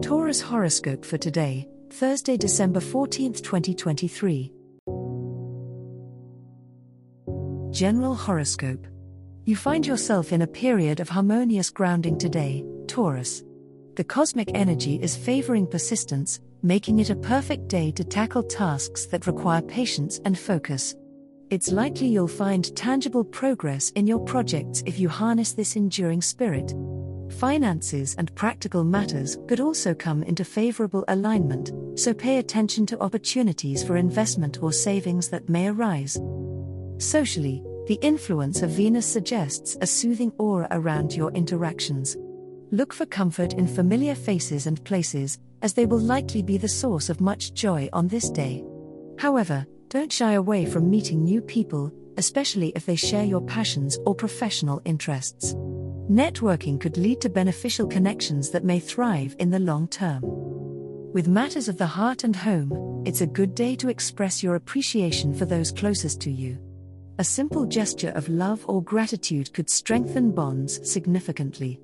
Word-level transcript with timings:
Taurus 0.00 0.40
horoscope 0.40 1.04
for 1.04 1.18
today, 1.18 1.68
Thursday, 1.90 2.36
December 2.36 2.78
14th, 2.78 3.42
2023. 3.42 4.52
General 7.72 8.14
horoscope. 8.14 8.86
You 9.44 9.56
find 9.56 9.84
yourself 9.84 10.32
in 10.32 10.42
a 10.42 10.46
period 10.46 11.00
of 11.00 11.08
harmonious 11.08 11.70
grounding 11.70 12.16
today, 12.16 12.64
Taurus. 12.86 13.42
The 13.96 14.04
cosmic 14.04 14.52
energy 14.54 15.00
is 15.02 15.16
favoring 15.16 15.66
persistence, 15.66 16.38
making 16.62 17.00
it 17.00 17.10
a 17.10 17.16
perfect 17.16 17.66
day 17.66 17.90
to 17.90 18.04
tackle 18.04 18.44
tasks 18.44 19.06
that 19.06 19.26
require 19.26 19.62
patience 19.62 20.20
and 20.24 20.38
focus. 20.38 20.94
It's 21.50 21.72
likely 21.72 22.06
you'll 22.06 22.28
find 22.28 22.76
tangible 22.76 23.24
progress 23.24 23.90
in 23.96 24.06
your 24.06 24.20
projects 24.20 24.84
if 24.86 25.00
you 25.00 25.08
harness 25.08 25.54
this 25.54 25.74
enduring 25.74 26.22
spirit. 26.22 26.72
Finances 27.30 28.14
and 28.16 28.34
practical 28.34 28.84
matters 28.84 29.38
could 29.46 29.60
also 29.60 29.94
come 29.94 30.22
into 30.22 30.44
favorable 30.44 31.04
alignment, 31.08 31.72
so 31.98 32.12
pay 32.14 32.38
attention 32.38 32.86
to 32.86 33.00
opportunities 33.00 33.84
for 33.84 33.96
investment 33.96 34.62
or 34.62 34.72
savings 34.72 35.28
that 35.28 35.48
may 35.48 35.68
arise. 35.68 36.18
Socially, 36.98 37.62
the 37.86 37.98
influence 38.02 38.62
of 38.62 38.70
Venus 38.70 39.06
suggests 39.06 39.76
a 39.80 39.86
soothing 39.86 40.32
aura 40.38 40.68
around 40.70 41.14
your 41.14 41.30
interactions. 41.32 42.16
Look 42.70 42.92
for 42.92 43.06
comfort 43.06 43.54
in 43.54 43.66
familiar 43.66 44.14
faces 44.14 44.66
and 44.66 44.82
places, 44.84 45.38
as 45.62 45.74
they 45.74 45.86
will 45.86 46.00
likely 46.00 46.42
be 46.42 46.58
the 46.58 46.68
source 46.68 47.08
of 47.08 47.20
much 47.20 47.54
joy 47.54 47.88
on 47.92 48.08
this 48.08 48.30
day. 48.30 48.64
However, 49.18 49.66
don't 49.88 50.12
shy 50.12 50.32
away 50.32 50.66
from 50.66 50.90
meeting 50.90 51.24
new 51.24 51.40
people, 51.40 51.92
especially 52.18 52.72
if 52.74 52.84
they 52.84 52.96
share 52.96 53.24
your 53.24 53.40
passions 53.40 53.98
or 54.04 54.14
professional 54.14 54.82
interests. 54.84 55.54
Networking 56.10 56.80
could 56.80 56.96
lead 56.96 57.20
to 57.20 57.28
beneficial 57.28 57.86
connections 57.86 58.48
that 58.48 58.64
may 58.64 58.80
thrive 58.80 59.36
in 59.38 59.50
the 59.50 59.58
long 59.58 59.86
term. 59.86 60.22
With 61.12 61.28
matters 61.28 61.68
of 61.68 61.76
the 61.76 61.86
heart 61.86 62.24
and 62.24 62.34
home, 62.34 63.02
it's 63.04 63.20
a 63.20 63.26
good 63.26 63.54
day 63.54 63.76
to 63.76 63.90
express 63.90 64.42
your 64.42 64.54
appreciation 64.54 65.34
for 65.34 65.44
those 65.44 65.70
closest 65.70 66.18
to 66.22 66.30
you. 66.30 66.58
A 67.18 67.24
simple 67.24 67.66
gesture 67.66 68.12
of 68.14 68.30
love 68.30 68.64
or 68.68 68.82
gratitude 68.82 69.52
could 69.52 69.68
strengthen 69.68 70.32
bonds 70.32 70.90
significantly. 70.90 71.78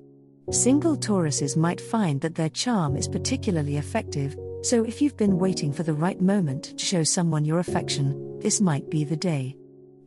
Single 0.49 0.97
Tauruses 0.97 1.55
might 1.55 1.79
find 1.79 2.19
that 2.21 2.33
their 2.33 2.49
charm 2.49 2.95
is 2.95 3.07
particularly 3.07 3.77
effective, 3.77 4.35
so 4.63 4.83
if 4.83 5.03
you've 5.03 5.17
been 5.17 5.37
waiting 5.37 5.71
for 5.71 5.83
the 5.83 5.93
right 5.93 6.19
moment 6.19 6.79
to 6.79 6.85
show 6.85 7.03
someone 7.03 7.45
your 7.45 7.59
affection, 7.59 8.39
this 8.39 8.59
might 8.59 8.89
be 8.89 9.03
the 9.03 9.17
day. 9.17 9.55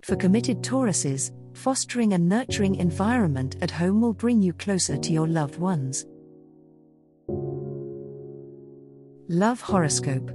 For 0.02 0.16
committed 0.16 0.62
Tauruses, 0.62 1.30
fostering 1.58 2.12
a 2.12 2.18
nurturing 2.18 2.76
environment 2.76 3.56
at 3.60 3.70
home 3.70 4.00
will 4.00 4.12
bring 4.12 4.40
you 4.40 4.52
closer 4.52 4.96
to 4.96 5.12
your 5.12 5.26
loved 5.26 5.58
ones. 5.58 6.06
Love 9.28 9.60
Horoscope 9.60 10.30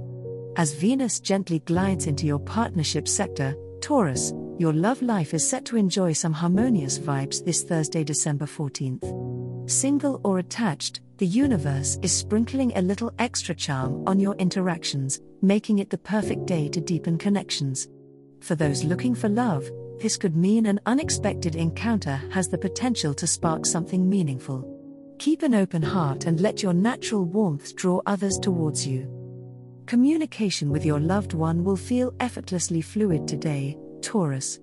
As 0.56 0.74
Venus 0.74 1.20
gently 1.20 1.60
glides 1.60 2.06
into 2.06 2.26
your 2.26 2.38
partnership 2.38 3.08
sector, 3.08 3.56
Taurus, 3.80 4.34
your 4.58 4.74
love 4.74 5.00
life 5.00 5.32
is 5.32 5.48
set 5.48 5.64
to 5.64 5.78
enjoy 5.78 6.12
some 6.12 6.32
harmonious 6.32 6.98
vibes 6.98 7.42
this 7.42 7.62
Thursday, 7.62 8.04
December 8.04 8.44
14th. 8.44 9.70
Single 9.70 10.20
or 10.24 10.38
attached, 10.38 11.00
the 11.16 11.26
universe 11.26 11.98
is 12.02 12.12
sprinkling 12.12 12.70
a 12.76 12.82
little 12.82 13.10
extra 13.18 13.54
charm 13.54 14.06
on 14.06 14.20
your 14.20 14.34
interactions, 14.36 15.20
making 15.40 15.78
it 15.78 15.88
the 15.88 15.98
perfect 15.98 16.44
day 16.44 16.68
to 16.68 16.82
deepen 16.82 17.16
connections. 17.16 17.88
For 18.40 18.54
those 18.54 18.84
looking 18.84 19.14
for 19.14 19.30
love, 19.30 19.70
this 20.00 20.16
could 20.16 20.36
mean 20.36 20.66
an 20.66 20.80
unexpected 20.86 21.56
encounter 21.56 22.20
has 22.30 22.48
the 22.48 22.58
potential 22.58 23.14
to 23.14 23.26
spark 23.26 23.66
something 23.66 24.08
meaningful. 24.08 24.70
Keep 25.18 25.42
an 25.42 25.54
open 25.54 25.82
heart 25.82 26.26
and 26.26 26.40
let 26.40 26.62
your 26.62 26.74
natural 26.74 27.24
warmth 27.24 27.74
draw 27.76 28.00
others 28.06 28.38
towards 28.38 28.86
you. 28.86 29.08
Communication 29.86 30.70
with 30.70 30.84
your 30.84 31.00
loved 31.00 31.34
one 31.34 31.62
will 31.62 31.76
feel 31.76 32.12
effortlessly 32.20 32.80
fluid 32.80 33.28
today, 33.28 33.76
Taurus. 34.02 34.58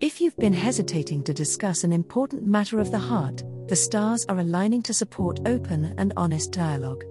If 0.00 0.20
you've 0.20 0.36
been 0.36 0.52
hesitating 0.52 1.22
to 1.24 1.32
discuss 1.32 1.84
an 1.84 1.92
important 1.92 2.44
matter 2.44 2.80
of 2.80 2.90
the 2.90 2.98
heart, 2.98 3.42
the 3.68 3.76
stars 3.76 4.26
are 4.28 4.40
aligning 4.40 4.82
to 4.82 4.92
support 4.92 5.40
open 5.46 5.94
and 5.96 6.12
honest 6.16 6.52
dialogue. 6.52 7.04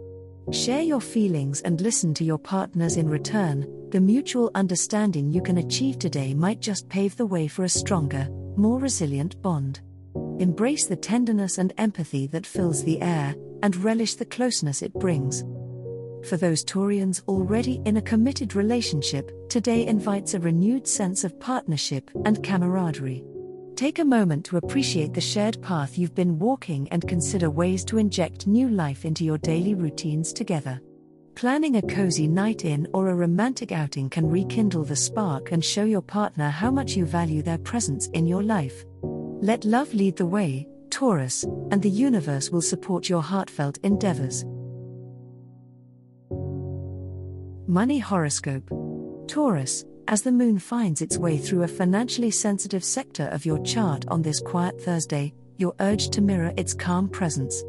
Share 0.52 0.82
your 0.82 1.00
feelings 1.00 1.62
and 1.62 1.80
listen 1.80 2.14
to 2.16 2.26
your 2.26 2.38
partners 2.38 2.98
in 2.98 3.08
return. 3.08 3.66
The 3.92 4.00
mutual 4.00 4.50
understanding 4.56 5.30
you 5.32 5.42
can 5.42 5.58
achieve 5.58 6.00
today 6.00 6.34
might 6.34 6.62
just 6.62 6.88
pave 6.88 7.18
the 7.18 7.26
way 7.26 7.50
for 7.50 7.66
a 7.66 7.70
stronger, 7.70 8.30
more 8.56 8.80
resilient 8.80 9.42
bond. 9.42 9.82
Embrace 10.40 10.86
the 10.86 10.96
tenderness 10.96 11.58
and 11.58 11.74
empathy 11.78 12.26
that 12.28 12.46
fills 12.46 12.86
the 12.86 13.02
air, 13.02 13.36
and 13.62 13.76
relish 13.76 14.16
the 14.16 14.24
closeness 14.24 14.82
it 14.82 14.94
brings. 14.94 15.42
For 16.26 16.38
those 16.38 16.64
Taurians 16.64 17.22
already 17.28 17.82
in 17.84 17.98
a 17.98 18.02
committed 18.02 18.56
relationship, 18.56 19.30
today 19.50 19.86
invites 19.86 20.36
a 20.36 20.40
renewed 20.40 20.88
sense 20.88 21.26
of 21.26 21.38
partnership 21.42 22.10
and 22.24 22.42
camaraderie. 22.42 23.26
Take 23.76 24.00
a 24.00 24.06
moment 24.06 24.46
to 24.46 24.56
appreciate 24.56 25.14
the 25.14 25.20
shared 25.20 25.62
path 25.62 25.98
you've 25.98 26.16
been 26.16 26.40
walking 26.40 26.88
and 26.92 27.06
consider 27.10 27.50
ways 27.50 27.84
to 27.86 27.98
inject 27.98 28.48
new 28.48 28.70
life 28.70 29.04
into 29.04 29.26
your 29.26 29.40
daily 29.40 29.76
routines 29.76 30.32
together. 30.32 30.80
Planning 31.42 31.78
a 31.78 31.82
cozy 31.82 32.28
night 32.28 32.66
in 32.66 32.88
or 32.94 33.08
a 33.08 33.16
romantic 33.16 33.72
outing 33.72 34.12
can 34.12 34.30
rekindle 34.30 34.84
the 34.84 34.96
spark 34.96 35.52
and 35.52 35.66
show 35.66 35.84
your 35.84 36.04
partner 36.04 36.52
how 36.52 36.70
much 36.70 36.96
you 36.96 37.04
value 37.04 37.42
their 37.42 37.58
presence 37.58 38.06
in 38.10 38.28
your 38.28 38.44
life. 38.44 38.86
Let 39.02 39.66
love 39.66 39.92
lead 39.92 40.18
the 40.18 40.26
way, 40.28 40.68
Taurus, 40.92 41.44
and 41.72 41.82
the 41.82 41.90
universe 41.90 42.52
will 42.52 42.62
support 42.62 43.10
your 43.10 43.24
heartfelt 43.24 43.80
endeavors. 43.80 44.46
Money 47.68 47.98
Horoscope 47.98 48.70
Taurus, 49.28 49.84
as 50.10 50.22
the 50.22 50.32
moon 50.32 50.60
finds 50.60 51.02
its 51.02 51.18
way 51.18 51.40
through 51.40 51.64
a 51.64 51.68
financially 51.68 52.30
sensitive 52.30 52.84
sector 52.84 53.30
of 53.30 53.48
your 53.48 53.58
chart 53.64 54.06
on 54.10 54.22
this 54.22 54.40
quiet 54.40 54.80
Thursday, 54.80 55.34
you're 55.58 55.74
urged 55.80 56.14
to 56.14 56.22
mirror 56.22 56.54
its 56.56 56.76
calm 56.76 57.10
presence. 57.10 57.64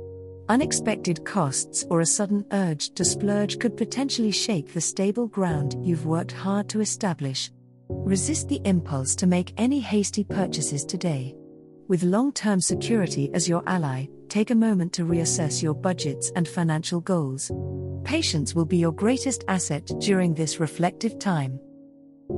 Unexpected 0.49 1.25
costs 1.25 1.85
or 1.89 2.01
a 2.01 2.07
sudden 2.07 2.45
urge 2.53 2.91
to 2.95 3.05
splurge 3.05 3.59
could 3.59 3.77
potentially 3.77 4.33
shake 4.33 4.73
the 4.73 4.81
stable 4.81 5.29
ground 5.29 5.77
you've 5.87 6.05
worked 6.05 6.33
hard 6.33 6.69
to 6.69 6.81
establish. 6.81 7.51
Resist 7.89 8.49
the 8.49 8.61
impulse 8.65 9.15
to 9.17 9.27
make 9.27 9.55
any 9.57 9.79
hasty 9.79 10.25
purchases 10.25 10.85
today. 10.85 11.37
With 11.89 12.03
long 12.03 12.33
term 12.33 12.61
security 12.61 13.31
as 13.35 13.49
your 13.49 13.63
ally, 13.67 14.07
take 14.29 14.51
a 14.51 14.55
moment 14.55 14.93
to 14.95 15.05
reassess 15.05 15.63
your 15.63 15.75
budgets 15.75 16.33
and 16.35 16.49
financial 16.49 17.01
goals. 17.01 17.51
Patience 18.03 18.55
will 18.55 18.65
be 18.65 18.79
your 18.79 18.93
greatest 18.93 19.45
asset 19.47 19.87
during 20.01 20.35
this 20.35 20.59
reflective 20.59 21.19
time. 21.19 21.61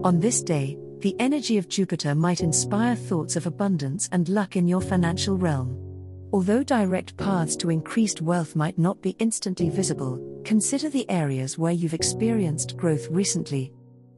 On 0.02 0.20
this 0.20 0.42
day, 0.42 0.76
the 0.98 1.16
energy 1.18 1.56
of 1.56 1.68
Jupiter 1.68 2.14
might 2.14 2.42
inspire 2.42 2.96
thoughts 2.96 3.36
of 3.36 3.46
abundance 3.46 4.08
and 4.12 4.28
luck 4.28 4.56
in 4.56 4.68
your 4.68 4.80
financial 4.80 5.38
realm. 5.38 5.83
Although 6.34 6.64
direct 6.64 7.16
paths 7.16 7.54
to 7.58 7.70
increased 7.70 8.20
wealth 8.20 8.56
might 8.56 8.76
not 8.76 9.00
be 9.00 9.14
instantly 9.20 9.68
visible, 9.68 10.42
consider 10.44 10.88
the 10.88 11.08
areas 11.08 11.56
where 11.56 11.70
you've 11.70 11.94
experienced 11.94 12.76
growth 12.76 13.06
recently. 13.08 13.72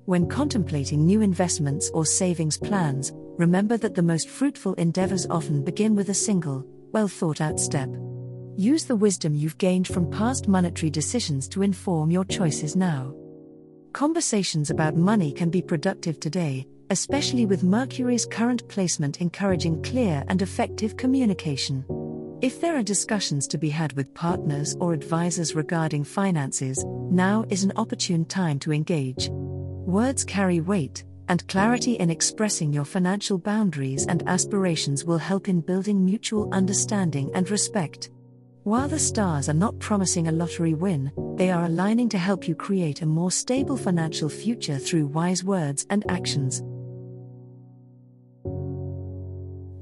When 0.07 0.27
contemplating 0.27 1.05
new 1.05 1.21
investments 1.21 1.91
or 1.93 2.07
savings 2.07 2.57
plans, 2.57 3.13
remember 3.37 3.77
that 3.77 3.95
the 3.95 4.03
most 4.03 4.31
fruitful 4.31 4.73
endeavors 4.75 5.27
often 5.27 5.63
begin 5.63 5.95
with 5.95 6.09
a 6.09 6.15
single, 6.15 6.65
well 6.91 7.07
thought 7.07 7.43
out 7.43 7.61
step. 7.61 7.91
Use 8.57 8.87
the 8.87 8.97
wisdom 8.97 9.35
you've 9.35 9.59
gained 9.59 9.87
from 9.87 10.11
past 10.11 10.49
monetary 10.49 10.89
decisions 10.89 11.47
to 11.49 11.61
inform 11.61 12.11
your 12.11 12.25
choices 12.25 12.77
now. 12.77 13.15
Conversations 13.93 14.71
about 14.71 14.97
money 14.97 15.33
can 15.33 15.51
be 15.51 15.61
productive 15.61 16.19
today, 16.19 16.67
especially 16.89 17.45
with 17.45 17.63
Mercury's 17.63 18.25
current 18.25 18.67
placement 18.69 19.21
encouraging 19.21 19.83
clear 19.83 20.25
and 20.29 20.41
effective 20.41 20.97
communication. 20.97 21.85
If 22.43 22.61
there 22.61 22.77
are 22.77 22.83
discussions 22.83 23.49
to 23.49 23.57
be 23.57 23.71
had 23.71 23.95
with 23.95 24.13
partners 24.13 24.77
or 24.79 24.93
advisors 24.93 25.55
regarding 25.55 26.05
finances, 26.05 26.85
now 26.87 27.47
is 27.49 27.65
an 27.65 27.73
opportune 27.77 28.27
time 28.27 28.59
to 28.59 28.75
engage. 28.75 29.31
Words 29.31 30.23
carry 30.23 30.61
weight, 30.61 31.05
and 31.29 31.49
clarity 31.49 31.95
in 31.95 32.11
expressing 32.11 32.75
your 32.75 32.85
financial 32.85 33.39
boundaries 33.39 34.07
and 34.07 34.23
aspirations 34.29 35.03
will 35.03 35.17
help 35.17 35.49
in 35.49 35.63
building 35.63 36.05
mutual 36.05 36.51
understanding 36.53 37.31
and 37.35 37.49
respect. 37.51 38.11
While 38.65 38.89
the 38.89 38.99
stars 38.99 39.49
are 39.49 39.55
not 39.55 39.79
promising 39.79 40.29
a 40.29 40.33
lottery 40.33 40.75
win, 40.75 41.13
they 41.37 41.51
are 41.51 41.65
aligning 41.65 42.11
to 42.11 42.19
help 42.19 42.47
you 42.47 42.55
create 42.55 43.01
a 43.01 43.07
more 43.07 43.31
stable 43.31 43.79
financial 43.79 44.29
future 44.29 44.77
through 44.77 45.07
wise 45.07 45.43
words 45.43 45.87
and 45.89 46.05
actions. 46.11 46.63